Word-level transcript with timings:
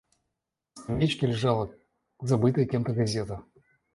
На 0.75 0.79
скамеечке 0.81 1.27
лежала 1.27 1.69
забытая 2.23 2.65
кем-то 2.65 2.93
газета. 2.93 3.43